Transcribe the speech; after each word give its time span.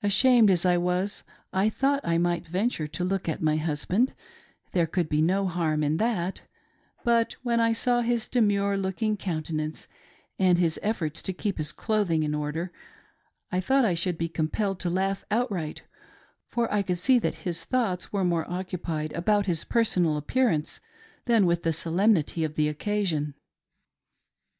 Ashamed 0.00 0.48
as 0.48 0.64
I 0.64 0.76
Was, 0.76 1.24
I 1.52 1.68
thought 1.68 2.04
1 2.04 2.22
might 2.22 2.44
ventufe 2.44 2.92
to 2.92 3.02
look 3.02 3.28
at 3.28 3.42
my 3.42 3.56
husband— 3.56 4.14
there 4.72 4.86
cduld 4.86 5.08
be 5.08 5.20
no 5.20 5.48
harm 5.48 5.82
in 5.82 5.96
that;— 5.96 6.42
but 7.04 7.32
when 7.42 7.58
I 7.58 7.72
saw 7.72 8.00
his 8.00 8.28
demure 8.28 8.76
looking 8.78 9.16
countenance 9.16 9.88
and 10.38 10.56
his 10.56 10.78
efforts 10.84 11.20
to 11.22 11.32
keep 11.32 11.58
his 11.58 11.72
clothing 11.72 12.22
in 12.22 12.32
order, 12.32 12.70
I 13.50 13.58
thought 13.60 13.84
I 13.84 13.94
should 13.94 14.16
be 14.18 14.28
compelled 14.28 14.78
to 14.78 14.88
laiigh 14.88 15.16
outright, 15.32 15.82
for 16.46 16.72
I 16.72 16.82
could 16.82 16.98
see 16.98 17.18
that 17.18 17.34
his 17.42 17.64
thoughts 17.64 18.12
were 18.12 18.22
more 18.22 18.48
occupied 18.48 19.12
about 19.14 19.46
his 19.46 19.64
personal 19.64 20.16
appearance 20.16 20.78
than 21.24 21.44
with 21.44 21.64
the 21.64 21.72
solemnity 21.72 22.44
of 22.44 22.54
the 22.54 22.68
occasion. 22.68 23.34